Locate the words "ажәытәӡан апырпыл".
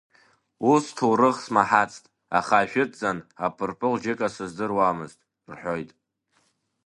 2.61-3.95